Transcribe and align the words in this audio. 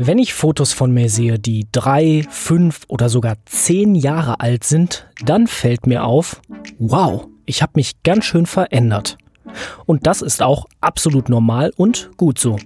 Wenn 0.00 0.18
ich 0.18 0.32
Fotos 0.32 0.72
von 0.72 0.92
mir 0.92 1.10
sehe, 1.10 1.40
die 1.40 1.66
drei, 1.72 2.24
fünf 2.30 2.82
oder 2.86 3.08
sogar 3.08 3.34
zehn 3.46 3.96
Jahre 3.96 4.38
alt 4.38 4.62
sind, 4.62 5.08
dann 5.24 5.48
fällt 5.48 5.88
mir 5.88 6.04
auf, 6.04 6.40
wow, 6.78 7.26
ich 7.46 7.62
habe 7.62 7.72
mich 7.74 8.00
ganz 8.04 8.24
schön 8.24 8.46
verändert. 8.46 9.18
Und 9.86 10.06
das 10.06 10.22
ist 10.22 10.40
auch 10.40 10.66
absolut 10.80 11.28
normal 11.28 11.72
und 11.76 12.10
gut 12.16 12.38
so. 12.38 12.58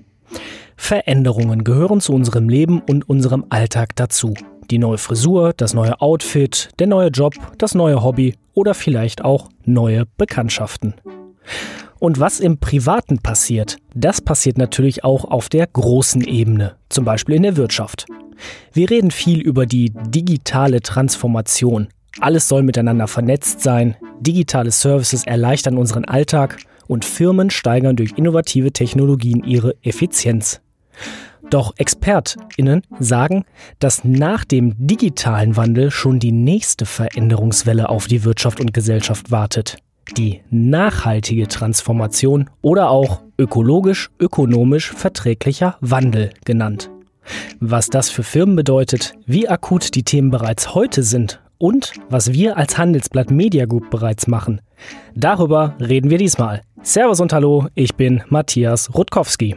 Veränderungen 0.76 1.64
gehören 1.64 2.02
zu 2.02 2.12
unserem 2.12 2.50
Leben 2.50 2.82
und 2.82 3.08
unserem 3.08 3.46
Alltag 3.48 3.96
dazu. 3.96 4.34
Die 4.70 4.76
neue 4.78 4.98
Frisur, 4.98 5.54
das 5.56 5.72
neue 5.72 6.02
Outfit, 6.02 6.68
der 6.78 6.86
neue 6.86 7.08
Job, 7.08 7.32
das 7.56 7.74
neue 7.74 8.02
Hobby 8.02 8.34
oder 8.52 8.74
vielleicht 8.74 9.24
auch 9.24 9.48
neue 9.64 10.04
Bekanntschaften. 10.18 10.96
Und 12.02 12.18
was 12.18 12.40
im 12.40 12.58
Privaten 12.58 13.18
passiert, 13.18 13.76
das 13.94 14.20
passiert 14.20 14.58
natürlich 14.58 15.04
auch 15.04 15.24
auf 15.24 15.48
der 15.48 15.68
großen 15.68 16.24
Ebene, 16.24 16.74
zum 16.88 17.04
Beispiel 17.04 17.36
in 17.36 17.44
der 17.44 17.56
Wirtschaft. 17.56 18.06
Wir 18.72 18.90
reden 18.90 19.12
viel 19.12 19.40
über 19.40 19.66
die 19.66 19.92
digitale 20.08 20.80
Transformation. 20.80 21.86
Alles 22.18 22.48
soll 22.48 22.64
miteinander 22.64 23.06
vernetzt 23.06 23.60
sein, 23.60 23.94
digitale 24.18 24.72
Services 24.72 25.24
erleichtern 25.24 25.78
unseren 25.78 26.04
Alltag 26.04 26.56
und 26.88 27.04
Firmen 27.04 27.50
steigern 27.50 27.94
durch 27.94 28.14
innovative 28.16 28.72
Technologien 28.72 29.44
ihre 29.44 29.76
Effizienz. 29.84 30.60
Doch 31.50 31.72
ExpertInnen 31.76 32.82
sagen, 32.98 33.44
dass 33.78 34.02
nach 34.02 34.44
dem 34.44 34.74
digitalen 34.76 35.56
Wandel 35.56 35.92
schon 35.92 36.18
die 36.18 36.32
nächste 36.32 36.84
Veränderungswelle 36.84 37.88
auf 37.88 38.08
die 38.08 38.24
Wirtschaft 38.24 38.58
und 38.58 38.74
Gesellschaft 38.74 39.30
wartet 39.30 39.76
die 40.14 40.40
nachhaltige 40.50 41.48
Transformation 41.48 42.50
oder 42.60 42.90
auch 42.90 43.22
ökologisch-ökonomisch 43.38 44.92
verträglicher 44.92 45.76
Wandel 45.80 46.30
genannt. 46.44 46.90
Was 47.60 47.88
das 47.88 48.10
für 48.10 48.22
Firmen 48.22 48.56
bedeutet, 48.56 49.14
wie 49.26 49.48
akut 49.48 49.94
die 49.94 50.02
Themen 50.02 50.30
bereits 50.30 50.74
heute 50.74 51.02
sind 51.02 51.40
und 51.58 51.92
was 52.10 52.32
wir 52.32 52.56
als 52.56 52.78
Handelsblatt 52.78 53.30
Media 53.30 53.66
Group 53.66 53.90
bereits 53.90 54.26
machen. 54.26 54.60
Darüber 55.14 55.76
reden 55.80 56.10
wir 56.10 56.18
diesmal. 56.18 56.62
Servus 56.82 57.20
und 57.20 57.32
Hallo, 57.32 57.68
ich 57.74 57.94
bin 57.94 58.22
Matthias 58.28 58.92
Rutkowski. 58.94 59.56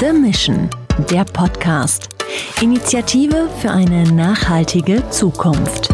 The 0.00 0.12
Mission, 0.12 0.70
der 1.10 1.24
Podcast 1.24 2.17
Initiative 2.60 3.48
für 3.58 3.70
eine 3.70 4.04
nachhaltige 4.12 5.08
Zukunft. 5.10 5.88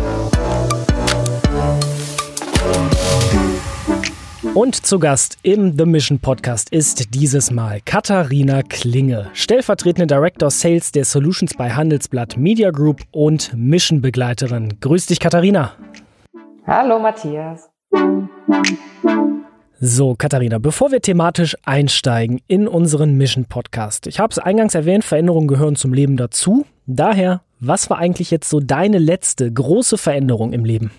Und 4.54 4.86
zu 4.86 4.98
Gast 4.98 5.38
im 5.42 5.76
The 5.76 5.84
Mission 5.84 6.20
Podcast 6.20 6.70
ist 6.70 7.14
dieses 7.14 7.50
Mal 7.50 7.80
Katharina 7.84 8.62
Klinge, 8.62 9.30
stellvertretende 9.32 10.06
Director 10.06 10.50
Sales 10.50 10.92
der 10.92 11.04
Solutions 11.04 11.54
bei 11.54 11.70
Handelsblatt 11.70 12.36
Media 12.36 12.70
Group 12.70 13.00
und 13.10 13.52
Mission-Begleiterin. 13.56 14.78
Grüß 14.80 15.06
dich, 15.06 15.18
Katharina. 15.18 15.72
Hallo, 16.66 16.98
Matthias. 16.98 17.68
So, 19.86 20.14
Katharina, 20.16 20.56
bevor 20.56 20.92
wir 20.92 21.02
thematisch 21.02 21.58
einsteigen 21.66 22.40
in 22.46 22.66
unseren 22.66 23.18
Mission 23.18 23.44
Podcast. 23.44 24.06
Ich 24.06 24.18
habe 24.18 24.30
es 24.30 24.38
eingangs 24.38 24.74
erwähnt, 24.74 25.04
Veränderungen 25.04 25.46
gehören 25.46 25.76
zum 25.76 25.92
Leben 25.92 26.16
dazu. 26.16 26.64
Daher, 26.86 27.42
was 27.60 27.90
war 27.90 27.98
eigentlich 27.98 28.30
jetzt 28.30 28.48
so 28.48 28.60
deine 28.60 28.96
letzte 28.96 29.52
große 29.52 29.98
Veränderung 29.98 30.54
im 30.54 30.64
Leben? 30.64 30.90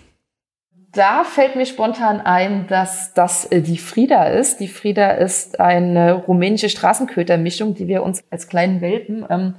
Da 0.92 1.24
fällt 1.24 1.56
mir 1.56 1.66
spontan 1.66 2.20
ein, 2.20 2.68
dass 2.68 3.12
das 3.12 3.46
äh, 3.46 3.60
die 3.60 3.76
Frieda 3.76 4.26
ist. 4.26 4.60
Die 4.60 4.68
Frieda 4.68 5.10
ist 5.10 5.58
eine 5.58 6.12
rumänische 6.12 6.68
Straßenkötermischung, 6.68 7.74
die 7.74 7.88
wir 7.88 8.04
uns 8.04 8.22
als 8.30 8.46
kleinen 8.46 8.80
Welpen 8.82 9.26
ähm, 9.28 9.54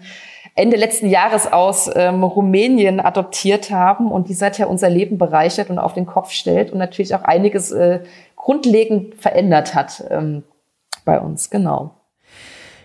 Ende 0.58 0.75
letzten 0.75 1.08
Jahres 1.08 1.45
aus 1.45 1.88
ähm, 1.95 2.23
Rumänien 2.23 2.99
adoptiert 2.99 3.70
haben 3.70 4.11
und 4.11 4.27
die 4.27 4.33
seither 4.33 4.70
unser 4.70 4.89
Leben 4.89 5.20
bereichert 5.20 5.70
und 5.70 5.77
auf 5.77 5.93
den 5.93 6.08
Kopf 6.08 6.32
stellt 6.32 6.71
und 6.71 6.80
natürlich 6.80 7.14
auch 7.14 7.21
einiges 7.21 7.71
äh, 7.71 7.99
grundlegend 8.37 9.15
verändert 9.15 9.75
hat 9.75 10.05
ähm, 10.09 10.43
bei 11.03 11.20
uns, 11.20 11.49
genau. 11.49 11.98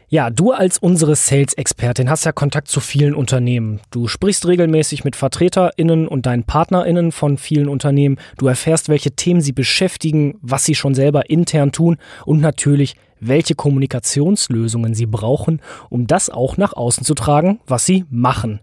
Ja, 0.08 0.28
du 0.28 0.52
als 0.52 0.76
unsere 0.76 1.16
Sales-Expertin 1.16 2.10
hast 2.10 2.26
ja 2.26 2.32
Kontakt 2.32 2.68
zu 2.68 2.80
vielen 2.80 3.14
Unternehmen. 3.14 3.80
Du 3.90 4.08
sprichst 4.08 4.46
regelmäßig 4.46 5.04
mit 5.04 5.16
VertreterInnen 5.16 6.06
und 6.06 6.26
deinen 6.26 6.44
PartnerInnen 6.44 7.12
von 7.12 7.38
vielen 7.38 7.66
Unternehmen. 7.66 8.18
Du 8.36 8.46
erfährst, 8.46 8.90
welche 8.90 9.12
Themen 9.12 9.40
sie 9.40 9.52
beschäftigen, 9.52 10.38
was 10.42 10.64
sie 10.64 10.74
schon 10.74 10.94
selber 10.94 11.30
intern 11.30 11.72
tun 11.72 11.96
und 12.26 12.42
natürlich, 12.42 12.96
welche 13.20 13.54
Kommunikationslösungen 13.54 14.92
sie 14.92 15.06
brauchen, 15.06 15.62
um 15.88 16.06
das 16.06 16.28
auch 16.28 16.58
nach 16.58 16.74
außen 16.74 17.06
zu 17.06 17.14
tragen, 17.14 17.60
was 17.66 17.86
sie 17.86 18.04
machen. 18.10 18.60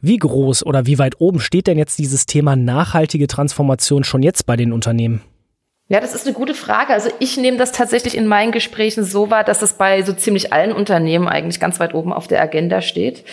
Wie 0.00 0.16
groß 0.16 0.66
oder 0.66 0.86
wie 0.86 0.98
weit 0.98 1.20
oben 1.20 1.38
steht 1.38 1.68
denn 1.68 1.78
jetzt 1.78 2.00
dieses 2.00 2.26
Thema 2.26 2.56
nachhaltige 2.56 3.28
Transformation 3.28 4.02
schon 4.02 4.24
jetzt 4.24 4.46
bei 4.46 4.56
den 4.56 4.72
Unternehmen? 4.72 5.20
Ja, 5.90 6.00
das 6.00 6.14
ist 6.14 6.26
eine 6.26 6.34
gute 6.34 6.52
Frage. 6.52 6.92
Also 6.92 7.08
ich 7.18 7.38
nehme 7.38 7.56
das 7.56 7.72
tatsächlich 7.72 8.14
in 8.14 8.26
meinen 8.26 8.52
Gesprächen 8.52 9.04
so 9.04 9.30
wahr, 9.30 9.42
dass 9.42 9.60
das 9.60 9.72
bei 9.72 10.02
so 10.02 10.12
ziemlich 10.12 10.52
allen 10.52 10.72
Unternehmen 10.72 11.26
eigentlich 11.26 11.60
ganz 11.60 11.80
weit 11.80 11.94
oben 11.94 12.12
auf 12.12 12.26
der 12.26 12.42
Agenda 12.42 12.82
steht. 12.82 13.24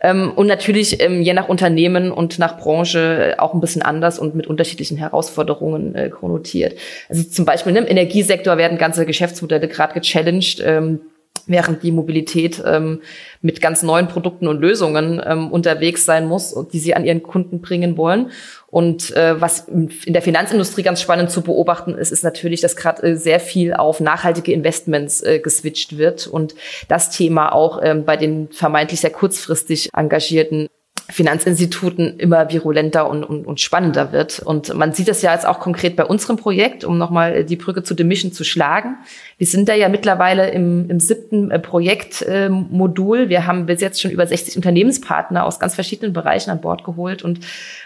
Ähm, 0.00 0.30
und 0.36 0.46
natürlich 0.46 1.02
ähm, 1.02 1.22
je 1.22 1.32
nach 1.32 1.48
Unternehmen 1.48 2.12
und 2.12 2.38
nach 2.38 2.56
Branche 2.56 3.34
auch 3.38 3.52
ein 3.52 3.60
bisschen 3.60 3.82
anders 3.82 4.20
und 4.20 4.36
mit 4.36 4.46
unterschiedlichen 4.46 4.96
Herausforderungen 4.96 5.96
äh, 5.96 6.08
konnotiert. 6.08 6.78
Also 7.08 7.24
zum 7.24 7.46
Beispiel 7.46 7.72
ne, 7.72 7.80
im 7.80 7.88
Energiesektor 7.88 8.58
werden 8.58 8.78
ganze 8.78 9.06
Geschäftsmodelle 9.06 9.66
gerade 9.66 9.98
gechallenged 9.98 10.62
ähm, 10.64 11.00
während 11.46 11.82
die 11.82 11.92
Mobilität 11.92 12.62
ähm, 12.64 13.02
mit 13.42 13.60
ganz 13.60 13.82
neuen 13.82 14.08
Produkten 14.08 14.48
und 14.48 14.60
Lösungen 14.60 15.22
ähm, 15.24 15.50
unterwegs 15.50 16.04
sein 16.04 16.26
muss, 16.26 16.54
die 16.72 16.78
sie 16.78 16.94
an 16.94 17.04
ihren 17.04 17.22
Kunden 17.22 17.60
bringen 17.60 17.96
wollen. 17.96 18.30
Und 18.68 19.14
äh, 19.14 19.40
was 19.40 19.68
in 19.68 19.90
der 20.06 20.22
Finanzindustrie 20.22 20.82
ganz 20.82 21.00
spannend 21.00 21.30
zu 21.30 21.42
beobachten 21.42 21.94
ist, 21.94 22.10
ist 22.10 22.24
natürlich, 22.24 22.60
dass 22.60 22.76
gerade 22.76 23.02
äh, 23.02 23.16
sehr 23.16 23.40
viel 23.40 23.74
auf 23.74 24.00
nachhaltige 24.00 24.52
Investments 24.52 25.22
äh, 25.22 25.38
geswitcht 25.38 25.98
wird 25.98 26.26
und 26.26 26.54
das 26.88 27.10
Thema 27.10 27.52
auch 27.52 27.80
ähm, 27.82 28.04
bei 28.04 28.16
den 28.16 28.48
vermeintlich 28.50 29.00
sehr 29.00 29.10
kurzfristig 29.10 29.90
engagierten 29.94 30.68
Finanzinstituten 31.10 32.18
immer 32.18 32.50
virulenter 32.50 33.08
und, 33.08 33.24
und, 33.24 33.46
und 33.46 33.60
spannender 33.60 34.12
wird. 34.12 34.38
Und 34.38 34.74
man 34.74 34.94
sieht 34.94 35.08
das 35.08 35.20
ja 35.20 35.32
jetzt 35.32 35.46
auch 35.46 35.60
konkret 35.60 35.96
bei 35.96 36.04
unserem 36.04 36.36
Projekt, 36.36 36.82
um 36.82 36.96
nochmal 36.96 37.44
die 37.44 37.56
Brücke 37.56 37.82
zu 37.82 37.94
The 37.94 38.04
Mission 38.04 38.32
zu 38.32 38.42
schlagen. 38.42 38.96
Wir 39.36 39.46
sind 39.46 39.68
da 39.68 39.74
ja 39.74 39.90
mittlerweile 39.90 40.50
im, 40.50 40.88
im 40.88 41.00
siebten 41.00 41.50
äh, 41.50 41.58
Projektmodul. 41.58 43.28
Wir 43.28 43.46
haben 43.46 43.66
bis 43.66 43.82
jetzt 43.82 44.00
schon 44.00 44.10
über 44.10 44.26
60 44.26 44.56
Unternehmenspartner 44.56 45.44
aus 45.44 45.60
ganz 45.60 45.74
verschiedenen 45.74 46.14
Bereichen 46.14 46.50
an 46.50 46.62
Bord 46.62 46.84
geholt. 46.84 47.22
Und 47.22 47.40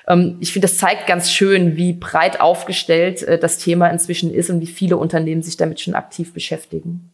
ähm, 0.07 0.37
ich 0.39 0.53
finde, 0.53 0.69
das 0.69 0.79
zeigt 0.79 1.09
ganz 1.09 1.33
schön, 1.33 1.77
wie 1.77 1.95
breit 1.95 2.41
aufgestellt 2.41 3.23
äh, 3.23 3.39
das 3.39 3.59
Thema 3.59 3.89
inzwischen 3.89 4.33
ist 4.33 4.49
und 4.49 4.61
wie 4.61 4.67
viele 4.67 4.97
Unternehmen 4.97 5.43
sich 5.43 5.57
damit 5.57 5.81
schon 5.81 5.95
aktiv 5.95 6.33
beschäftigen. 6.33 7.11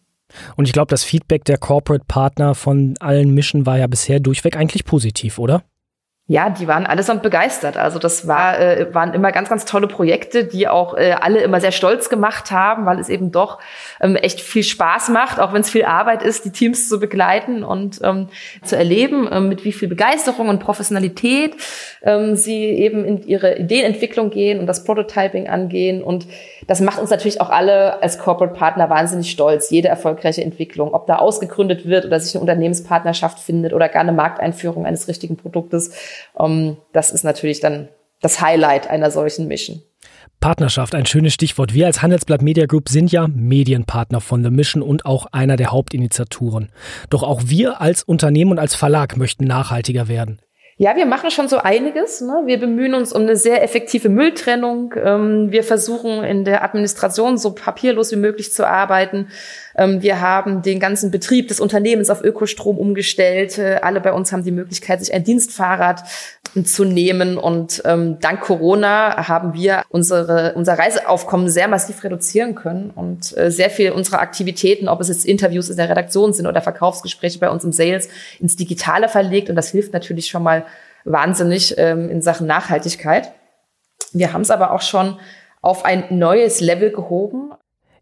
Und 0.56 0.66
ich 0.66 0.72
glaube, 0.72 0.91
das 0.91 1.04
Feedback 1.04 1.44
der 1.44 1.59
Corporate 1.59 2.04
Partner 2.06 2.54
von 2.54 2.94
allen 3.00 3.31
Mission 3.31 3.66
war 3.66 3.78
ja 3.78 3.87
bisher 3.87 4.20
durchweg 4.20 4.56
eigentlich 4.56 4.84
positiv, 4.84 5.38
oder? 5.38 5.62
Ja, 6.26 6.48
die 6.48 6.66
waren 6.66 6.86
allesamt 6.86 7.22
begeistert. 7.22 7.76
Also 7.76 7.98
das 7.98 8.26
war, 8.26 8.58
äh, 8.58 8.94
waren 8.94 9.12
immer 9.12 9.30
ganz, 9.30 9.50
ganz 9.50 9.66
tolle 9.66 9.88
Projekte, 9.88 10.44
die 10.44 10.66
auch 10.66 10.96
äh, 10.96 11.14
alle 11.20 11.40
immer 11.40 11.60
sehr 11.60 11.70
stolz 11.70 12.08
gemacht 12.08 12.50
haben, 12.50 12.86
weil 12.86 12.98
es 12.98 13.10
eben 13.10 13.30
doch 13.30 13.58
ähm, 14.00 14.16
echt 14.16 14.40
viel 14.40 14.62
Spaß 14.62 15.10
macht, 15.10 15.38
auch 15.38 15.52
wenn 15.52 15.60
es 15.60 15.68
viel 15.68 15.84
Arbeit 15.84 16.22
ist, 16.22 16.46
die 16.46 16.50
Teams 16.50 16.88
zu 16.88 16.98
begleiten 16.98 17.62
und 17.62 18.00
ähm, 18.02 18.28
zu 18.62 18.74
erleben, 18.74 19.28
ähm, 19.30 19.50
mit 19.50 19.66
wie 19.66 19.72
viel 19.72 19.86
Begeisterung 19.86 20.48
und 20.48 20.60
Professionalität 20.60 21.56
ähm, 22.02 22.36
sie 22.36 22.70
eben 22.70 23.04
in 23.04 23.22
ihre 23.26 23.58
Ideenentwicklung 23.58 24.30
gehen 24.30 24.60
und 24.60 24.66
das 24.66 24.84
Prototyping 24.84 25.48
angehen. 25.48 26.02
Und 26.02 26.26
das 26.66 26.80
macht 26.80 27.00
uns 27.00 27.10
natürlich 27.10 27.42
auch 27.42 27.50
alle 27.50 28.02
als 28.02 28.18
Corporate 28.18 28.54
Partner 28.54 28.88
wahnsinnig 28.88 29.30
stolz, 29.30 29.68
jede 29.68 29.88
erfolgreiche 29.88 30.43
Entwicklung, 30.43 30.94
ob 30.94 31.06
da 31.06 31.16
ausgegründet 31.16 31.87
wird 31.87 32.06
oder 32.06 32.19
sich 32.19 32.34
eine 32.34 32.40
Unternehmenspartnerschaft 32.40 33.40
findet 33.40 33.75
oder 33.75 33.90
gar 33.90 34.00
eine 34.00 34.12
Markteinführung 34.12 34.87
eines 34.87 35.06
richtigen 35.06 35.37
Produktes 35.37 35.90
ähm, 36.38 36.76
das 36.93 37.11
ist 37.11 37.25
natürlich 37.25 37.61
dann 37.61 37.88
das 38.20 38.40
Highlight 38.40 38.88
einer 38.88 39.11
solchen 39.11 39.49
Mission. 39.49 39.82
Partnerschaft, 40.40 40.94
ein 40.94 41.06
schönes 41.06 41.32
Stichwort. 41.32 41.72
Wir 41.72 41.87
als 41.87 42.02
Handelsblatt 42.02 42.43
Media 42.43 42.66
Group 42.66 42.90
sind 42.90 43.11
ja 43.11 43.28
Medienpartner 43.28 44.20
von 44.20 44.44
The 44.44 44.50
Mission 44.50 44.82
und 44.82 45.06
auch 45.06 45.26
einer 45.32 45.56
der 45.56 45.72
Hauptinitiatoren. 45.72 46.70
Doch 47.08 47.22
auch 47.22 47.43
wir 47.46 47.81
als 47.81 48.02
Unternehmen 48.02 48.50
und 48.50 48.58
als 48.58 48.75
Verlag 48.75 49.16
möchten 49.16 49.44
nachhaltiger 49.44 50.06
werden. 50.06 50.40
Ja, 50.76 50.96
wir 50.96 51.06
machen 51.06 51.31
schon 51.31 51.49
so 51.49 51.58
einiges. 51.58 52.20
Ne? 52.20 52.43
Wir 52.46 52.58
bemühen 52.58 52.94
uns 52.94 53.12
um 53.12 53.22
eine 53.22 53.37
sehr 53.37 53.62
effektive 53.62 54.08
Mülltrennung. 54.08 54.93
Ähm, 55.02 55.52
wir 55.52 55.62
versuchen 55.62 56.25
in 56.25 56.44
der 56.44 56.64
Administration 56.64 57.38
so 57.38 57.55
papierlos 57.55 58.11
wie 58.11 58.16
möglich 58.16 58.52
zu 58.52 58.66
arbeiten. 58.66 59.28
Ähm, 59.76 60.03
wir 60.03 60.21
haben 60.21 60.62
den 60.62 60.81
ganzen 60.81 61.11
Betrieb 61.11 61.49
des 61.49 61.61
Unternehmens 61.61 62.11
auf 62.11 62.23
Ökostrom 62.23 62.79
umgestellt. 62.79 63.59
Äh, 63.59 63.81
alle 63.82 64.00
bei 64.00 64.12
uns 64.12 64.32
haben 64.32 64.44
die 64.44 64.50
Möglichkeit, 64.50 65.00
sich 65.00 65.12
ein 65.12 65.25
Dienstfahrrad 65.25 66.05
zu 66.65 66.85
nehmen. 66.85 67.37
Und 67.37 67.82
ähm, 67.85 68.19
dank 68.21 68.41
Corona 68.41 69.29
haben 69.29 69.55
wir 69.55 69.82
unsere, 69.88 70.55
unser 70.55 70.79
Reiseaufkommen 70.79 71.49
sehr 71.49 71.67
massiv 71.67 72.05
reduzieren 72.05 72.55
können 72.55 72.91
und 72.91 73.37
äh, 73.37 73.50
sehr 73.50 73.71
viel 73.71 73.91
unserer 73.91 74.21
Aktivitäten, 74.21 74.88
ob 74.88 75.00
es 75.00 75.09
jetzt 75.09 75.26
Interviews 75.26 75.69
in 75.69 75.76
der 75.76 75.88
Redaktion 75.88 76.32
sind 76.32 76.47
oder 76.47 76.62
Verkaufsgespräche 76.62 77.41
bei 77.41 77.50
uns 77.50 77.65
im 77.65 77.73
Sales, 77.73 78.09
ins 78.38 78.56
Digitale 78.56 79.09
verlegt. 79.09 79.50
Und 79.50 79.56
das 79.56 79.71
hilft 79.71 79.93
natürlich 79.93 80.29
schon 80.29 80.44
mal 80.44 80.65
wahnsinnig 81.05 81.75
ähm, 81.76 82.09
in 82.09 82.23
Sachen 82.23 82.47
Nachhaltigkeit. 82.47 83.32
Wir 84.12 84.32
haben 84.32 84.43
es 84.43 84.50
aber 84.50 84.71
auch 84.73 84.82
schon 84.82 85.19
auf 85.61 85.85
ein 85.85 86.05
neues 86.11 86.61
Level 86.61 86.91
gehoben. 86.91 87.53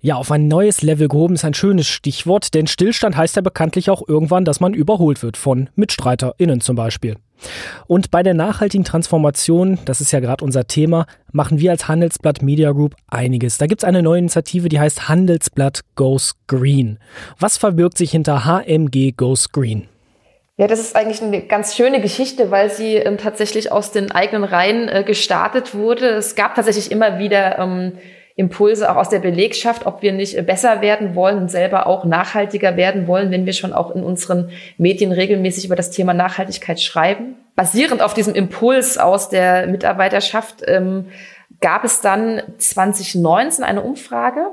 Ja, 0.04 0.16
auf 0.16 0.32
ein 0.32 0.48
neues 0.48 0.82
Level 0.82 1.06
gehoben 1.06 1.34
ist 1.34 1.44
ein 1.44 1.54
schönes 1.54 1.86
Stichwort, 1.86 2.54
denn 2.54 2.66
Stillstand 2.66 3.16
heißt 3.16 3.36
ja 3.36 3.42
bekanntlich 3.42 3.88
auch 3.88 4.02
irgendwann, 4.08 4.44
dass 4.44 4.58
man 4.58 4.74
überholt 4.74 5.22
wird 5.22 5.36
von 5.36 5.70
MitstreiterInnen 5.76 6.60
zum 6.60 6.74
Beispiel. 6.74 7.14
Und 7.86 8.10
bei 8.10 8.24
der 8.24 8.34
nachhaltigen 8.34 8.82
Transformation, 8.82 9.78
das 9.84 10.00
ist 10.00 10.10
ja 10.10 10.18
gerade 10.18 10.44
unser 10.44 10.66
Thema, 10.66 11.06
machen 11.30 11.60
wir 11.60 11.70
als 11.70 11.86
Handelsblatt 11.86 12.42
Media 12.42 12.72
Group 12.72 12.96
einiges. 13.06 13.58
Da 13.58 13.66
gibt 13.66 13.84
es 13.84 13.88
eine 13.88 14.02
neue 14.02 14.18
Initiative, 14.18 14.68
die 14.68 14.80
heißt 14.80 15.08
Handelsblatt 15.08 15.82
Goes 15.94 16.34
Green. 16.48 16.98
Was 17.38 17.56
verbirgt 17.56 17.96
sich 17.96 18.10
hinter 18.10 18.44
HMG 18.44 19.12
Goes 19.16 19.52
Green? 19.52 19.86
Ja, 20.56 20.66
das 20.66 20.80
ist 20.80 20.96
eigentlich 20.96 21.22
eine 21.22 21.42
ganz 21.42 21.76
schöne 21.76 22.00
Geschichte, 22.00 22.50
weil 22.50 22.70
sie 22.70 22.96
ähm, 22.96 23.18
tatsächlich 23.18 23.70
aus 23.70 23.92
den 23.92 24.10
eigenen 24.10 24.42
Reihen 24.42 24.88
äh, 24.88 25.04
gestartet 25.04 25.76
wurde. 25.76 26.08
Es 26.08 26.34
gab 26.34 26.56
tatsächlich 26.56 26.90
immer 26.90 27.20
wieder 27.20 27.60
ähm, 27.60 27.92
Impulse 28.36 28.90
auch 28.90 28.96
aus 28.96 29.08
der 29.10 29.18
Belegschaft, 29.18 29.86
ob 29.86 30.02
wir 30.02 30.12
nicht 30.12 30.36
äh, 30.36 30.42
besser 30.42 30.80
werden 30.80 31.14
wollen 31.14 31.38
und 31.38 31.50
selber 31.50 31.86
auch 31.86 32.04
nachhaltiger 32.04 32.76
werden 32.76 33.06
wollen, 33.06 33.30
wenn 33.30 33.46
wir 33.46 33.52
schon 33.52 33.72
auch 33.72 33.94
in 33.94 34.02
unseren 34.02 34.50
Medien 34.78 35.12
regelmäßig 35.12 35.66
über 35.66 35.76
das 35.76 35.90
Thema 35.90 36.14
Nachhaltigkeit 36.14 36.80
schreiben. 36.80 37.36
Basierend 37.54 38.02
auf 38.02 38.14
diesem 38.14 38.34
Impuls 38.34 38.96
aus 38.96 39.28
der 39.28 39.66
Mitarbeiterschaft 39.66 40.62
ähm, 40.66 41.08
gab 41.60 41.84
es 41.84 42.00
dann 42.00 42.42
2019 42.56 43.64
eine 43.64 43.82
Umfrage, 43.82 44.46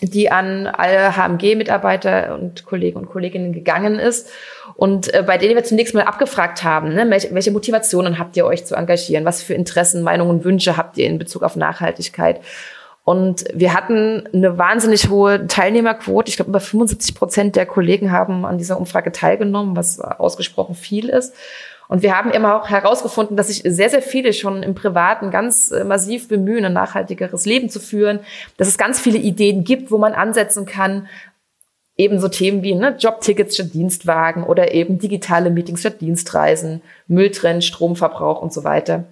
die 0.00 0.30
an 0.30 0.66
alle 0.66 1.16
HMG-Mitarbeiter 1.16 2.34
und 2.34 2.64
Kollegen 2.64 2.98
und 2.98 3.06
Kolleginnen 3.06 3.52
gegangen 3.52 3.98
ist 3.98 4.30
und 4.74 5.12
äh, 5.14 5.22
bei 5.24 5.38
denen 5.38 5.54
wir 5.54 5.64
zunächst 5.64 5.94
mal 5.94 6.04
abgefragt 6.04 6.64
haben, 6.64 6.94
ne, 6.94 7.08
welche, 7.08 7.34
welche 7.34 7.50
Motivationen 7.50 8.18
habt 8.18 8.36
ihr 8.36 8.46
euch 8.46 8.64
zu 8.64 8.74
engagieren, 8.74 9.24
was 9.24 9.42
für 9.42 9.54
Interessen, 9.54 10.02
Meinungen, 10.02 10.44
Wünsche 10.44 10.76
habt 10.76 10.98
ihr 10.98 11.06
in 11.06 11.18
Bezug 11.18 11.42
auf 11.42 11.56
Nachhaltigkeit. 11.56 12.40
Und 13.04 13.44
wir 13.52 13.74
hatten 13.74 14.28
eine 14.32 14.58
wahnsinnig 14.58 15.08
hohe 15.08 15.46
Teilnehmerquote. 15.48 16.28
Ich 16.28 16.36
glaube, 16.36 16.50
über 16.50 16.60
75 16.60 17.14
Prozent 17.16 17.56
der 17.56 17.66
Kollegen 17.66 18.12
haben 18.12 18.44
an 18.44 18.58
dieser 18.58 18.78
Umfrage 18.78 19.10
teilgenommen, 19.10 19.76
was 19.76 20.00
ausgesprochen 20.00 20.76
viel 20.76 21.08
ist. 21.08 21.34
Und 21.88 22.02
wir 22.02 22.16
haben 22.16 22.30
immer 22.30 22.56
auch 22.56 22.70
herausgefunden, 22.70 23.36
dass 23.36 23.48
sich 23.48 23.62
sehr, 23.66 23.90
sehr 23.90 24.00
viele 24.00 24.32
schon 24.32 24.62
im 24.62 24.74
Privaten 24.74 25.30
ganz 25.30 25.70
äh, 25.72 25.84
massiv 25.84 26.28
bemühen, 26.28 26.64
ein 26.64 26.72
nachhaltigeres 26.72 27.44
Leben 27.44 27.68
zu 27.68 27.80
führen, 27.80 28.20
dass 28.56 28.68
es 28.68 28.78
ganz 28.78 28.98
viele 28.98 29.18
Ideen 29.18 29.64
gibt, 29.64 29.90
wo 29.90 29.98
man 29.98 30.14
ansetzen 30.14 30.64
kann. 30.64 31.08
Ebenso 31.96 32.28
Themen 32.28 32.62
wie 32.62 32.74
ne, 32.74 32.96
Jobtickets 32.98 33.56
statt 33.56 33.74
Dienstwagen 33.74 34.44
oder 34.44 34.72
eben 34.72 34.98
digitale 34.98 35.50
Meetings 35.50 35.80
statt 35.80 36.00
Dienstreisen, 36.00 36.80
Mülltrennen, 37.08 37.60
Stromverbrauch 37.60 38.40
und 38.40 38.52
so 38.54 38.64
weiter. 38.64 39.04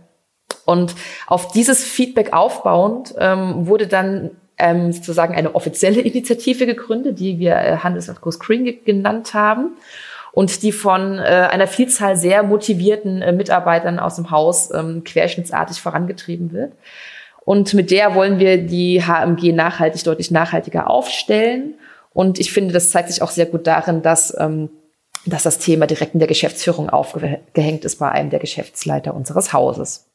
Und 0.65 0.95
auf 1.27 1.49
dieses 1.49 1.85
Feedback 1.85 2.33
aufbauend 2.33 3.15
ähm, 3.19 3.67
wurde 3.67 3.87
dann 3.87 4.31
ähm, 4.59 4.93
sozusagen 4.93 5.35
eine 5.35 5.55
offizielle 5.55 6.01
Initiative 6.01 6.67
gegründet, 6.67 7.19
die 7.19 7.39
wir 7.39 7.57
äh, 7.57 7.77
Handelsblatt 7.79 8.21
Go 8.21 8.31
Screen 8.31 8.79
genannt 8.85 9.35
haben 9.35 9.77
und 10.33 10.63
die 10.63 10.73
von 10.73 11.19
äh, 11.19 11.49
einer 11.51 11.67
Vielzahl 11.67 12.17
sehr 12.17 12.43
motivierten 12.43 13.23
äh, 13.23 13.33
Mitarbeitern 13.33 13.99
aus 13.99 14.17
dem 14.17 14.31
Haus 14.31 14.71
ähm, 14.73 15.03
querschnittsartig 15.05 15.81
vorangetrieben 15.81 16.53
wird. 16.53 16.73
Und 17.45 17.75
mit 17.75 17.91
der 17.91 18.15
wollen 18.15 18.39
wir 18.39 18.59
die 18.59 19.03
HMG 19.03 19.53
nachhaltig, 19.53 20.05
deutlich 20.05 20.31
nachhaltiger 20.31 20.89
aufstellen. 20.89 21.75
Und 22.13 22.39
ich 22.39 22.53
finde, 22.53 22.73
das 22.73 22.91
zeigt 22.91 23.09
sich 23.09 23.23
auch 23.23 23.31
sehr 23.31 23.47
gut 23.47 23.67
darin, 23.67 24.03
dass, 24.03 24.37
ähm, 24.39 24.69
dass 25.27 25.43
das 25.43 25.59
Thema 25.59 25.87
direkt 25.87 26.15
in 26.15 26.21
der 26.21 26.29
Geschäftsführung 26.29 26.91
aufgehängt 26.91 27.85
ist 27.85 27.99
bei 27.99 28.11
einem 28.11 28.31
der 28.31 28.41
Geschäftsleiter 28.41 29.15
unseres 29.15 29.53
Hauses. 29.53 30.10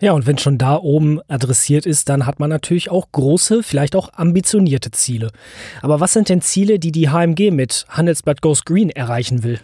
Ja, 0.00 0.12
und 0.12 0.26
wenn 0.26 0.38
schon 0.38 0.58
da 0.58 0.76
oben 0.76 1.20
adressiert 1.28 1.86
ist, 1.86 2.08
dann 2.08 2.26
hat 2.26 2.40
man 2.40 2.50
natürlich 2.50 2.90
auch 2.90 3.08
große, 3.12 3.62
vielleicht 3.62 3.96
auch 3.96 4.10
ambitionierte 4.14 4.90
Ziele. 4.90 5.30
Aber 5.82 6.00
was 6.00 6.12
sind 6.12 6.28
denn 6.28 6.40
Ziele, 6.40 6.78
die 6.78 6.92
die 6.92 7.08
HMG 7.10 7.50
mit 7.50 7.86
Handelsblatt 7.88 8.42
Goes 8.42 8.64
Green 8.64 8.90
erreichen 8.90 9.42
will? 9.42 9.60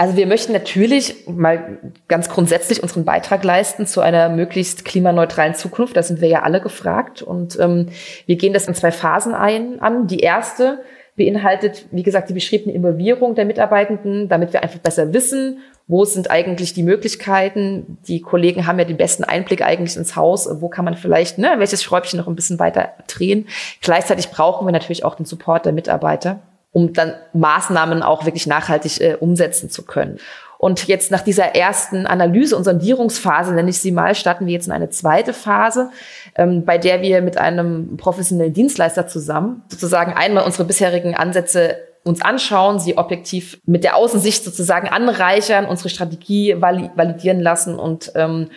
Also 0.00 0.16
wir 0.16 0.28
möchten 0.28 0.52
natürlich 0.52 1.26
mal 1.26 1.78
ganz 2.06 2.28
grundsätzlich 2.28 2.84
unseren 2.84 3.04
Beitrag 3.04 3.42
leisten 3.42 3.84
zu 3.84 4.00
einer 4.00 4.28
möglichst 4.28 4.84
klimaneutralen 4.84 5.56
Zukunft. 5.56 5.96
Da 5.96 6.04
sind 6.04 6.20
wir 6.20 6.28
ja 6.28 6.42
alle 6.42 6.60
gefragt. 6.60 7.20
Und 7.20 7.58
ähm, 7.58 7.88
wir 8.26 8.36
gehen 8.36 8.52
das 8.52 8.68
in 8.68 8.74
zwei 8.74 8.92
Phasen 8.92 9.34
ein, 9.34 9.80
an. 9.80 10.06
Die 10.06 10.20
erste 10.20 10.84
beinhaltet, 11.16 11.86
wie 11.90 12.04
gesagt, 12.04 12.30
die 12.30 12.34
beschriebene 12.34 12.76
Involvierung 12.76 13.34
der 13.34 13.44
Mitarbeitenden, 13.44 14.28
damit 14.28 14.52
wir 14.52 14.62
einfach 14.62 14.78
besser 14.78 15.12
wissen, 15.12 15.58
wo 15.88 16.04
sind 16.04 16.30
eigentlich 16.30 16.74
die 16.74 16.82
Möglichkeiten. 16.82 17.98
Die 18.06 18.20
Kollegen 18.20 18.66
haben 18.66 18.78
ja 18.78 18.84
den 18.84 18.98
besten 18.98 19.24
Einblick 19.24 19.62
eigentlich 19.62 19.96
ins 19.96 20.14
Haus. 20.14 20.48
Wo 20.60 20.68
kann 20.68 20.84
man 20.84 20.94
vielleicht, 20.94 21.38
ne, 21.38 21.54
welches 21.56 21.82
Schräubchen 21.82 22.18
noch 22.18 22.28
ein 22.28 22.36
bisschen 22.36 22.58
weiter 22.58 22.90
drehen. 23.08 23.48
Gleichzeitig 23.80 24.28
brauchen 24.28 24.66
wir 24.66 24.72
natürlich 24.72 25.04
auch 25.04 25.14
den 25.14 25.24
Support 25.24 25.64
der 25.64 25.72
Mitarbeiter, 25.72 26.40
um 26.72 26.92
dann 26.92 27.14
Maßnahmen 27.32 28.02
auch 28.02 28.26
wirklich 28.26 28.46
nachhaltig 28.46 29.00
äh, 29.00 29.14
umsetzen 29.14 29.70
zu 29.70 29.82
können. 29.82 30.18
Und 30.58 30.88
jetzt 30.88 31.10
nach 31.12 31.22
dieser 31.22 31.54
ersten 31.54 32.04
Analyse 32.06 32.56
und 32.56 32.64
Sondierungsphase, 32.64 33.54
nenne 33.54 33.70
ich 33.70 33.78
sie 33.78 33.92
mal, 33.92 34.14
starten 34.16 34.46
wir 34.46 34.52
jetzt 34.52 34.66
in 34.66 34.72
eine 34.72 34.90
zweite 34.90 35.32
Phase, 35.32 35.90
ähm, 36.34 36.64
bei 36.64 36.76
der 36.78 37.00
wir 37.00 37.22
mit 37.22 37.38
einem 37.38 37.96
professionellen 37.96 38.52
Dienstleister 38.52 39.06
zusammen 39.06 39.62
sozusagen 39.68 40.12
einmal 40.12 40.44
unsere 40.44 40.64
bisherigen 40.64 41.14
Ansätze 41.14 41.76
uns 42.04 42.22
anschauen, 42.22 42.78
sie 42.78 42.96
objektiv 42.96 43.60
mit 43.64 43.84
der 43.84 43.96
Außensicht 43.96 44.44
sozusagen 44.44 44.88
anreichern, 44.88 45.66
unsere 45.66 45.88
Strategie 45.88 46.56
validieren 46.60 47.40
lassen 47.40 47.78
und 47.78 48.12
ähm, 48.14 48.48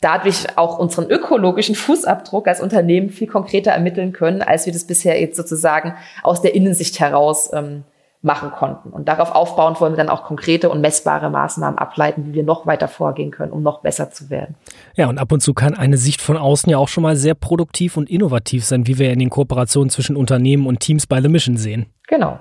dadurch 0.00 0.58
auch 0.58 0.78
unseren 0.78 1.10
ökologischen 1.10 1.74
Fußabdruck 1.74 2.48
als 2.48 2.60
Unternehmen 2.60 3.10
viel 3.10 3.28
konkreter 3.28 3.70
ermitteln 3.70 4.12
können, 4.12 4.42
als 4.42 4.66
wir 4.66 4.72
das 4.72 4.86
bisher 4.86 5.20
jetzt 5.20 5.36
sozusagen 5.36 5.94
aus 6.22 6.42
der 6.42 6.54
Innensicht 6.54 7.00
heraus 7.00 7.50
ähm, 7.52 7.84
machen 8.22 8.52
konnten. 8.52 8.90
Und 8.90 9.08
darauf 9.08 9.32
aufbauend 9.32 9.80
wollen 9.80 9.94
wir 9.94 9.96
dann 9.96 10.08
auch 10.08 10.22
konkrete 10.22 10.70
und 10.70 10.80
messbare 10.80 11.28
Maßnahmen 11.28 11.76
ableiten, 11.78 12.26
wie 12.26 12.34
wir 12.34 12.44
noch 12.44 12.66
weiter 12.66 12.86
vorgehen 12.86 13.32
können, 13.32 13.52
um 13.52 13.62
noch 13.62 13.80
besser 13.80 14.10
zu 14.10 14.30
werden. 14.30 14.54
Ja, 14.94 15.08
und 15.08 15.18
ab 15.18 15.32
und 15.32 15.40
zu 15.40 15.54
kann 15.54 15.74
eine 15.74 15.96
Sicht 15.96 16.20
von 16.20 16.36
außen 16.36 16.70
ja 16.70 16.78
auch 16.78 16.88
schon 16.88 17.02
mal 17.02 17.16
sehr 17.16 17.34
produktiv 17.34 17.96
und 17.96 18.08
innovativ 18.08 18.64
sein, 18.64 18.86
wie 18.86 18.98
wir 18.98 19.10
in 19.10 19.18
den 19.18 19.30
Kooperationen 19.30 19.90
zwischen 19.90 20.14
Unternehmen 20.14 20.66
und 20.66 20.78
Teams 20.80 21.08
bei 21.08 21.20
The 21.20 21.28
Mission 21.28 21.56
sehen. 21.56 21.86
Genau. 22.06 22.38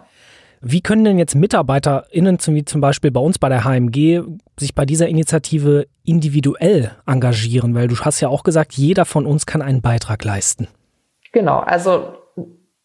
Wie 0.61 0.81
können 0.81 1.03
denn 1.03 1.17
jetzt 1.17 1.35
MitarbeiterInnen, 1.35 2.37
wie 2.47 2.65
zum 2.65 2.81
Beispiel 2.81 3.09
bei 3.09 3.19
uns 3.19 3.39
bei 3.39 3.49
der 3.49 3.63
HMG, 3.63 4.21
sich 4.59 4.75
bei 4.75 4.85
dieser 4.85 5.07
Initiative 5.07 5.87
individuell 6.03 6.91
engagieren? 7.07 7.73
Weil 7.73 7.87
du 7.87 7.99
hast 7.99 8.21
ja 8.21 8.29
auch 8.29 8.43
gesagt, 8.43 8.73
jeder 8.73 9.05
von 9.05 9.25
uns 9.25 9.47
kann 9.47 9.63
einen 9.63 9.81
Beitrag 9.81 10.23
leisten. 10.23 10.67
Genau, 11.31 11.59
also 11.59 12.13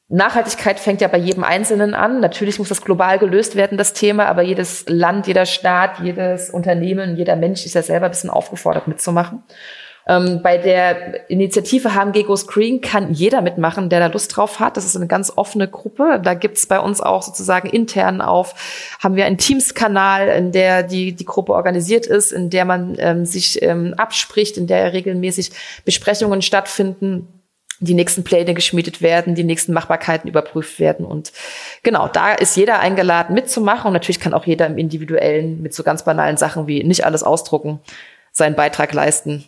Nachhaltigkeit 0.09 0.79
fängt 0.79 1.01
ja 1.01 1.09
bei 1.09 1.19
jedem 1.19 1.45
Einzelnen 1.45 1.93
an. 1.93 2.21
Natürlich 2.21 2.59
muss 2.59 2.69
das 2.69 2.83
global 2.83 3.19
gelöst 3.19 3.57
werden, 3.57 3.77
das 3.77 3.93
Thema, 3.93 4.27
aber 4.27 4.43
jedes 4.43 4.85
Land, 4.89 5.27
jeder 5.27 5.47
Staat, 5.47 6.01
jedes 6.01 6.51
Unternehmen, 6.51 7.17
jeder 7.17 7.37
Mensch 7.37 7.67
ist 7.67 7.75
ja 7.75 7.83
selber 7.83 8.07
ein 8.07 8.13
bisschen 8.13 8.31
aufgefordert 8.31 8.87
mitzumachen. 8.89 9.43
Ähm, 10.09 10.41
bei 10.43 10.57
der 10.57 11.29
Initiative 11.29 11.95
HMG 11.95 12.23
Go 12.25 12.37
Screen 12.37 12.81
kann 12.81 13.13
jeder 13.13 13.41
mitmachen, 13.41 13.89
der 13.89 14.01
da 14.01 14.07
Lust 14.07 14.37
drauf 14.37 14.61
hat. 14.61 14.77
Das 14.77 14.85
ist 14.85 14.95
eine 14.95 15.09
ganz 15.09 15.33
offene 15.35 15.69
Gruppe. 15.69 16.21
Da 16.23 16.35
gibt's 16.35 16.67
bei 16.67 16.79
uns 16.79 17.01
auch 17.01 17.23
sozusagen 17.23 17.69
intern 17.69 18.21
auf, 18.21 18.55
haben 19.01 19.17
wir 19.17 19.27
einen 19.27 19.39
Teams-Kanal, 19.39 20.29
in 20.29 20.53
der 20.53 20.85
die, 20.85 21.13
die 21.13 21.25
Gruppe 21.25 21.53
organisiert 21.53 22.07
ist, 22.07 22.33
in 22.33 22.51
der 22.51 22.65
man 22.65 22.97
ähm, 22.99 23.27
sich 23.27 23.61
ähm, 23.63 23.95
abspricht, 23.97 24.57
in 24.57 24.67
der 24.67 24.93
regelmäßig 24.93 25.51
Besprechungen 25.85 26.43
stattfinden 26.43 27.29
die 27.79 27.95
nächsten 27.95 28.25
Pläne 28.25 28.55
geschmiedet 28.55 29.03
werden, 29.03 29.35
die 29.35 29.45
nächsten 29.45 29.75
Machbarkeiten 29.75 30.29
überprüft 30.29 30.81
werden. 30.81 31.05
Und 31.05 31.33
genau, 31.83 32.09
da 32.09 32.33
ist 32.33 32.57
jeder 32.57 32.79
eingeladen 32.79 33.35
mitzumachen. 33.35 33.89
Und 33.89 33.93
natürlich 33.93 34.21
kann 34.21 34.33
auch 34.33 34.47
jeder 34.47 34.67
im 34.67 34.79
Individuellen 34.79 35.61
mit 35.61 35.75
so 35.75 35.83
ganz 35.83 36.03
banalen 36.05 36.39
Sachen 36.39 36.67
wie 36.67 36.83
nicht 36.85 37.05
alles 37.05 37.23
ausdrucken 37.23 37.81
seinen 38.33 38.55
Beitrag 38.55 38.93
leisten. 38.93 39.45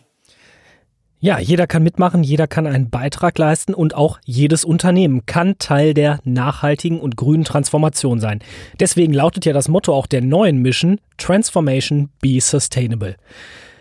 Ja, 1.21 1.37
jeder 1.37 1.67
kann 1.67 1.83
mitmachen, 1.83 2.23
jeder 2.23 2.47
kann 2.47 2.65
einen 2.65 2.89
Beitrag 2.89 3.37
leisten 3.37 3.73
und 3.73 3.93
auch 3.93 4.19
jedes 4.23 4.63
Unternehmen 4.63 5.25
kann 5.25 5.57
Teil 5.59 5.93
der 5.93 6.19
nachhaltigen 6.23 7.01
und 7.01 7.17
grünen 7.17 7.43
Transformation 7.43 8.21
sein. 8.21 8.39
Deswegen 8.79 9.11
lautet 9.13 9.43
ja 9.43 9.51
das 9.51 9.67
Motto 9.67 9.93
auch 9.93 10.07
der 10.07 10.21
neuen 10.21 10.61
Mission 10.61 11.01
Transformation 11.17 12.07
Be 12.21 12.39
Sustainable. 12.39 13.17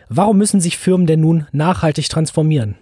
Warum 0.09 0.37
müssen 0.37 0.61
sich 0.61 0.79
Firmen 0.79 1.07
denn 1.07 1.21
nun 1.21 1.47
nachhaltig 1.53 2.09
transformieren? 2.09 2.75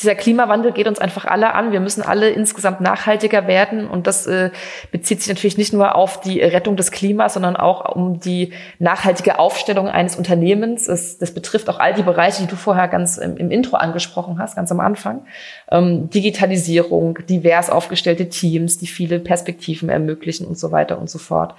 Dieser 0.00 0.14
Klimawandel 0.14 0.72
geht 0.72 0.88
uns 0.88 0.98
einfach 0.98 1.24
alle 1.26 1.54
an. 1.54 1.72
Wir 1.72 1.80
müssen 1.80 2.02
alle 2.02 2.30
insgesamt 2.30 2.80
nachhaltiger 2.80 3.46
werden. 3.46 3.86
Und 3.88 4.06
das 4.06 4.26
äh, 4.26 4.50
bezieht 4.90 5.20
sich 5.20 5.28
natürlich 5.28 5.58
nicht 5.58 5.72
nur 5.72 5.94
auf 5.94 6.20
die 6.20 6.40
Rettung 6.40 6.76
des 6.76 6.90
Klimas, 6.90 7.34
sondern 7.34 7.56
auch 7.56 7.94
um 7.94 8.18
die 8.18 8.52
nachhaltige 8.78 9.38
Aufstellung 9.38 9.88
eines 9.88 10.16
Unternehmens. 10.16 10.86
Das, 10.86 11.18
das 11.18 11.32
betrifft 11.32 11.68
auch 11.68 11.78
all 11.78 11.94
die 11.94 12.02
Bereiche, 12.02 12.42
die 12.42 12.48
du 12.48 12.56
vorher 12.56 12.88
ganz 12.88 13.18
im, 13.18 13.36
im 13.36 13.50
Intro 13.50 13.76
angesprochen 13.76 14.38
hast, 14.38 14.56
ganz 14.56 14.72
am 14.72 14.80
Anfang. 14.80 15.26
Ähm, 15.70 16.08
Digitalisierung, 16.10 17.18
divers 17.28 17.68
aufgestellte 17.68 18.28
Teams, 18.28 18.78
die 18.78 18.86
viele 18.86 19.18
Perspektiven 19.18 19.88
ermöglichen 19.88 20.46
und 20.46 20.58
so 20.58 20.72
weiter 20.72 20.98
und 20.98 21.10
so 21.10 21.18
fort. 21.18 21.54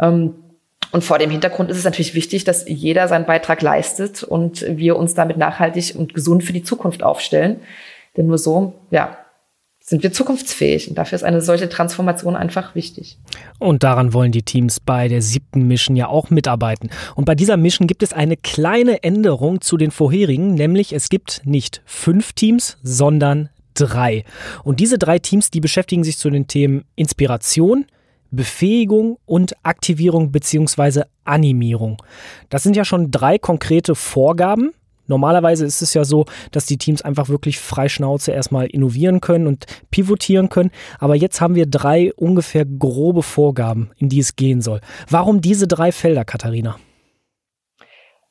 Ähm, 0.00 0.34
und 0.92 1.04
vor 1.04 1.18
dem 1.18 1.30
Hintergrund 1.30 1.70
ist 1.70 1.78
es 1.78 1.84
natürlich 1.84 2.14
wichtig, 2.14 2.44
dass 2.44 2.66
jeder 2.68 3.08
seinen 3.08 3.26
Beitrag 3.26 3.60
leistet 3.60 4.22
und 4.22 4.64
wir 4.66 4.96
uns 4.96 5.14
damit 5.14 5.36
nachhaltig 5.36 5.94
und 5.96 6.14
gesund 6.14 6.44
für 6.44 6.52
die 6.52 6.62
Zukunft 6.62 7.02
aufstellen. 7.02 7.60
Denn 8.16 8.26
nur 8.26 8.38
so, 8.38 8.74
ja, 8.90 9.18
sind 9.80 10.02
wir 10.02 10.12
zukunftsfähig. 10.12 10.88
Und 10.88 10.98
dafür 10.98 11.16
ist 11.16 11.22
eine 11.22 11.40
solche 11.40 11.68
Transformation 11.68 12.34
einfach 12.34 12.74
wichtig. 12.74 13.18
Und 13.58 13.84
daran 13.84 14.12
wollen 14.12 14.32
die 14.32 14.42
Teams 14.42 14.80
bei 14.80 15.06
der 15.08 15.22
siebten 15.22 15.68
Mission 15.68 15.96
ja 15.96 16.08
auch 16.08 16.30
mitarbeiten. 16.30 16.90
Und 17.14 17.24
bei 17.24 17.34
dieser 17.34 17.56
Mission 17.56 17.86
gibt 17.86 18.02
es 18.02 18.12
eine 18.12 18.36
kleine 18.36 19.02
Änderung 19.02 19.60
zu 19.60 19.76
den 19.76 19.92
vorherigen, 19.92 20.54
nämlich 20.54 20.92
es 20.92 21.08
gibt 21.08 21.42
nicht 21.44 21.82
fünf 21.84 22.32
Teams, 22.32 22.78
sondern 22.82 23.48
drei. 23.74 24.24
Und 24.64 24.80
diese 24.80 24.98
drei 24.98 25.20
Teams, 25.20 25.50
die 25.50 25.60
beschäftigen 25.60 26.02
sich 26.02 26.18
zu 26.18 26.30
den 26.30 26.48
Themen 26.48 26.84
Inspiration, 26.96 27.86
Befähigung 28.36 29.18
und 29.26 29.54
Aktivierung 29.64 30.30
bzw. 30.30 31.02
Animierung. 31.24 32.02
Das 32.48 32.62
sind 32.62 32.76
ja 32.76 32.84
schon 32.84 33.10
drei 33.10 33.38
konkrete 33.38 33.94
Vorgaben. 33.94 34.72
Normalerweise 35.08 35.64
ist 35.64 35.82
es 35.82 35.94
ja 35.94 36.04
so, 36.04 36.26
dass 36.50 36.66
die 36.66 36.78
Teams 36.78 37.02
einfach 37.02 37.28
wirklich 37.28 37.58
freischnauze 37.58 38.32
erstmal 38.32 38.66
innovieren 38.66 39.20
können 39.20 39.46
und 39.46 39.66
pivotieren 39.90 40.48
können. 40.48 40.70
Aber 40.98 41.14
jetzt 41.14 41.40
haben 41.40 41.54
wir 41.54 41.66
drei 41.66 42.12
ungefähr 42.14 42.64
grobe 42.64 43.22
Vorgaben, 43.22 43.90
in 43.98 44.08
die 44.08 44.18
es 44.18 44.36
gehen 44.36 44.60
soll. 44.60 44.80
Warum 45.08 45.40
diese 45.40 45.68
drei 45.68 45.92
Felder, 45.92 46.24
Katharina? 46.24 46.76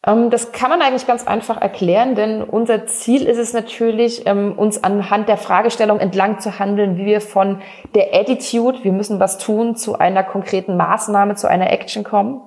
Ähm, 0.06 0.30
das 0.30 0.52
kann 0.52 0.70
man 0.70 0.82
eigentlich 0.82 1.08
ganz 1.08 1.28
einfach 1.28 1.60
erklären, 1.60 2.16
denn 2.16 2.44
unser 2.44 2.86
Ziel 2.86 3.24
ist 3.24 3.38
es 3.38 3.54
natürlich, 3.54 4.26
ähm, 4.28 4.54
uns 4.58 4.84
anhand 4.84 5.28
der 5.28 5.38
Fragestellung 5.38 6.00
entlang 6.00 6.40
zu 6.40 6.60
handeln, 6.60 6.98
wie 6.98 7.06
wir 7.06 7.22
von 7.22 7.62
der 7.96 8.14
Attitude, 8.14 8.84
wir 8.84 8.92
müssen 8.92 9.20
was 9.20 9.38
tun, 9.38 9.76
zu 9.76 9.98
einer 9.98 10.24
konkreten 10.24 10.78
Maßnahme, 10.78 11.36
zu 11.36 11.48
einer 11.48 11.72
Action 11.72 12.04
kommen. 12.04 12.42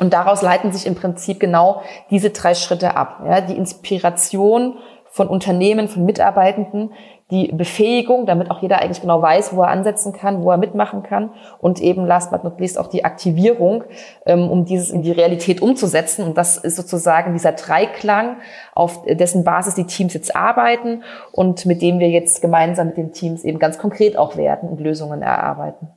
Und 0.00 0.12
daraus 0.12 0.42
leiten 0.42 0.70
sich 0.70 0.86
im 0.86 0.94
Prinzip 0.94 1.40
genau 1.40 1.82
diese 2.10 2.30
drei 2.30 2.54
Schritte 2.54 2.96
ab. 2.96 3.22
Die 3.48 3.56
Inspiration 3.56 4.78
von 5.06 5.26
Unternehmen, 5.26 5.88
von 5.88 6.04
Mitarbeitenden, 6.04 6.92
die 7.30 7.52
Befähigung, 7.52 8.24
damit 8.24 8.50
auch 8.50 8.62
jeder 8.62 8.80
eigentlich 8.80 9.02
genau 9.02 9.20
weiß, 9.20 9.54
wo 9.54 9.62
er 9.62 9.68
ansetzen 9.68 10.14
kann, 10.14 10.42
wo 10.42 10.50
er 10.50 10.56
mitmachen 10.56 11.02
kann 11.02 11.30
und 11.58 11.80
eben 11.80 12.06
last 12.06 12.30
but 12.30 12.42
not 12.42 12.58
least 12.58 12.78
auch 12.78 12.86
die 12.86 13.04
Aktivierung, 13.04 13.84
ähm, 14.24 14.50
um 14.50 14.64
dieses 14.64 14.90
in 14.90 15.02
die 15.02 15.12
Realität 15.12 15.60
umzusetzen. 15.60 16.24
Und 16.24 16.38
das 16.38 16.56
ist 16.56 16.76
sozusagen 16.76 17.34
dieser 17.34 17.52
Dreiklang, 17.52 18.38
auf 18.74 19.02
dessen 19.04 19.44
Basis 19.44 19.74
die 19.74 19.84
Teams 19.84 20.14
jetzt 20.14 20.34
arbeiten 20.34 21.02
und 21.32 21.66
mit 21.66 21.82
dem 21.82 21.98
wir 21.98 22.08
jetzt 22.08 22.40
gemeinsam 22.40 22.88
mit 22.88 22.96
den 22.96 23.12
Teams 23.12 23.44
eben 23.44 23.58
ganz 23.58 23.78
konkret 23.78 24.16
auch 24.16 24.36
werden 24.36 24.68
und 24.70 24.80
Lösungen 24.80 25.20
erarbeiten. 25.20 25.88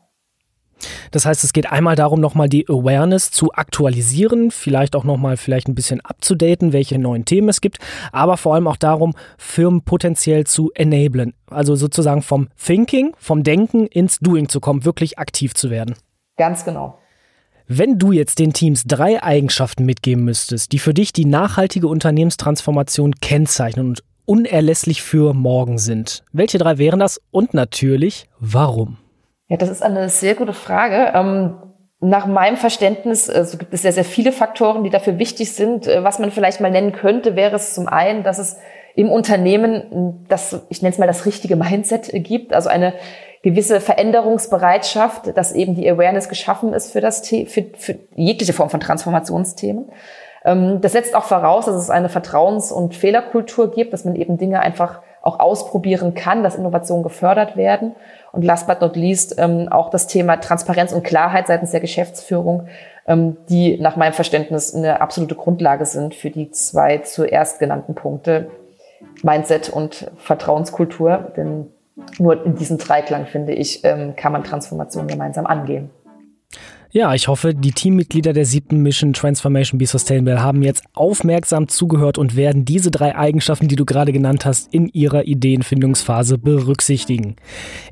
Das 1.11 1.25
heißt, 1.25 1.43
es 1.43 1.53
geht 1.53 1.71
einmal 1.71 1.95
darum, 1.95 2.19
nochmal 2.19 2.49
die 2.49 2.67
Awareness 2.67 3.31
zu 3.31 3.53
aktualisieren, 3.53 4.49
vielleicht 4.51 4.95
auch 4.95 5.03
nochmal 5.03 5.37
vielleicht 5.37 5.67
ein 5.67 5.75
bisschen 5.75 6.01
abzudaten, 6.01 6.73
welche 6.73 6.97
neuen 6.97 7.25
Themen 7.25 7.49
es 7.49 7.61
gibt, 7.61 7.77
aber 8.11 8.37
vor 8.37 8.55
allem 8.55 8.67
auch 8.67 8.77
darum, 8.77 9.13
Firmen 9.37 9.81
potenziell 9.81 10.45
zu 10.45 10.71
enablen. 10.73 11.33
Also 11.47 11.75
sozusagen 11.75 12.21
vom 12.21 12.47
Thinking, 12.57 13.13
vom 13.17 13.43
Denken 13.43 13.87
ins 13.87 14.19
Doing 14.19 14.49
zu 14.49 14.59
kommen, 14.59 14.85
wirklich 14.85 15.19
aktiv 15.19 15.53
zu 15.53 15.69
werden. 15.69 15.95
Ganz 16.37 16.65
genau. 16.65 16.97
Wenn 17.67 17.99
du 17.99 18.11
jetzt 18.11 18.39
den 18.39 18.51
Teams 18.51 18.83
drei 18.85 19.23
Eigenschaften 19.23 19.85
mitgeben 19.85 20.25
müsstest, 20.25 20.71
die 20.71 20.79
für 20.79 20.93
dich 20.93 21.13
die 21.13 21.25
nachhaltige 21.25 21.87
Unternehmenstransformation 21.87 23.15
kennzeichnen 23.21 23.87
und 23.87 24.03
unerlässlich 24.25 25.01
für 25.01 25.33
morgen 25.33 25.77
sind, 25.77 26.23
welche 26.31 26.57
drei 26.57 26.77
wären 26.77 26.99
das 26.99 27.21
und 27.31 27.53
natürlich 27.53 28.27
warum? 28.39 28.97
Ja, 29.51 29.57
das 29.57 29.67
ist 29.67 29.83
eine 29.83 30.07
sehr 30.07 30.35
gute 30.35 30.53
Frage. 30.53 31.11
Ähm, 31.13 31.57
nach 31.99 32.25
meinem 32.25 32.55
Verständnis 32.55 33.29
also 33.29 33.57
gibt 33.57 33.73
es 33.73 33.81
sehr, 33.81 33.91
sehr 33.91 34.05
viele 34.05 34.31
Faktoren, 34.31 34.85
die 34.85 34.89
dafür 34.89 35.19
wichtig 35.19 35.51
sind. 35.51 35.87
Äh, 35.87 36.05
was 36.05 36.19
man 36.19 36.31
vielleicht 36.31 36.61
mal 36.61 36.71
nennen 36.71 36.93
könnte, 36.93 37.35
wäre 37.35 37.57
es 37.57 37.73
zum 37.73 37.89
einen, 37.89 38.23
dass 38.23 38.39
es 38.39 38.59
im 38.95 39.09
Unternehmen 39.09 40.25
das, 40.29 40.61
ich 40.69 40.81
nenne 40.81 40.93
es 40.93 40.99
mal 40.99 41.07
das 41.07 41.25
richtige 41.25 41.57
Mindset 41.57 42.11
gibt, 42.13 42.53
also 42.53 42.69
eine 42.69 42.93
gewisse 43.43 43.81
Veränderungsbereitschaft, 43.81 45.35
dass 45.35 45.51
eben 45.51 45.75
die 45.75 45.89
Awareness 45.89 46.29
geschaffen 46.29 46.71
ist 46.71 46.93
für 46.93 47.01
das 47.01 47.27
für, 47.27 47.45
für 47.45 47.99
jegliche 48.15 48.53
Form 48.53 48.69
von 48.69 48.79
Transformationsthemen. 48.79 49.91
Ähm, 50.45 50.79
das 50.79 50.93
setzt 50.93 51.13
auch 51.13 51.25
voraus, 51.25 51.65
dass 51.65 51.75
es 51.75 51.89
eine 51.89 52.07
Vertrauens- 52.07 52.71
und 52.71 52.95
Fehlerkultur 52.95 53.69
gibt, 53.69 53.91
dass 53.91 54.05
man 54.05 54.15
eben 54.15 54.37
Dinge 54.37 54.61
einfach 54.61 55.01
auch 55.21 55.39
ausprobieren 55.39 56.13
kann, 56.13 56.43
dass 56.43 56.55
Innovationen 56.55 57.03
gefördert 57.03 57.55
werden. 57.55 57.95
Und 58.31 58.43
last 58.43 58.67
but 58.67 58.81
not 58.81 58.95
least 58.95 59.35
ähm, 59.37 59.67
auch 59.69 59.89
das 59.89 60.07
Thema 60.07 60.37
Transparenz 60.37 60.93
und 60.93 61.03
Klarheit 61.03 61.47
seitens 61.47 61.71
der 61.71 61.79
Geschäftsführung, 61.79 62.67
ähm, 63.07 63.37
die 63.49 63.77
nach 63.77 63.95
meinem 63.95 64.13
Verständnis 64.13 64.73
eine 64.73 65.01
absolute 65.01 65.35
Grundlage 65.35 65.85
sind 65.85 66.15
für 66.15 66.29
die 66.29 66.49
zwei 66.51 66.99
zuerst 66.99 67.59
genannten 67.59 67.93
Punkte, 67.93 68.49
Mindset 69.21 69.69
und 69.69 70.09
Vertrauenskultur. 70.17 71.31
Denn 71.35 71.67
nur 72.17 72.45
in 72.45 72.55
diesem 72.55 72.77
Dreiklang, 72.77 73.25
finde 73.25 73.53
ich, 73.53 73.83
ähm, 73.83 74.15
kann 74.15 74.31
man 74.31 74.43
Transformation 74.43 75.07
gemeinsam 75.07 75.45
angehen. 75.45 75.91
Ja, 76.93 77.13
ich 77.13 77.29
hoffe, 77.29 77.53
die 77.53 77.71
Teammitglieder 77.71 78.33
der 78.33 78.45
siebten 78.45 78.83
Mission 78.83 79.13
Transformation 79.13 79.77
Be 79.77 79.85
Sustainable 79.85 80.43
haben 80.43 80.61
jetzt 80.61 80.83
aufmerksam 80.93 81.69
zugehört 81.69 82.17
und 82.17 82.35
werden 82.35 82.65
diese 82.65 82.91
drei 82.91 83.15
Eigenschaften, 83.15 83.69
die 83.69 83.77
du 83.77 83.85
gerade 83.85 84.11
genannt 84.11 84.43
hast, 84.43 84.73
in 84.73 84.89
ihrer 84.89 85.23
Ideenfindungsphase 85.23 86.37
berücksichtigen. 86.37 87.37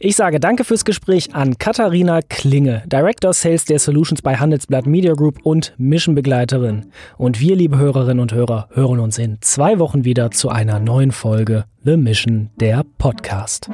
Ich 0.02 0.18
sage 0.18 0.42
danke 0.42 0.66
fürs 0.66 0.84
Gespräch 0.84 1.34
an 1.34 1.58
Katharina 1.58 2.20
Klinge, 2.22 2.84
Director 2.88 3.32
Sales 3.32 3.64
der 3.64 3.80
Solutions 3.80 4.22
bei 4.22 4.36
Handelsblatt 4.36 4.86
Media 4.86 5.14
Group 5.14 5.40
und 5.44 5.74
Mission-Begleiterin. 5.78 6.88
Und 7.18 7.40
wir, 7.40 7.56
liebe 7.56 7.78
Hörerinnen 7.78 8.20
und 8.20 8.34
Hörer, 8.34 8.68
hören 8.74 9.00
uns 9.00 9.18
in 9.18 9.38
zwei 9.40 9.80
Wochen 9.80 10.04
wieder 10.04 10.32
zu 10.32 10.50
einer 10.50 10.82
neuen 10.82 11.14
Folge 11.14 11.64
The 11.86 11.96
Mission, 11.96 12.50
der 12.60 12.84
Podcast. 12.98 13.70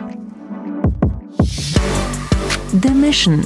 The 2.82 2.90
Mission, 2.90 3.46